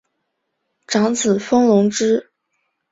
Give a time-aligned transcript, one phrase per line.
[0.87, 2.31] 长子封隆之。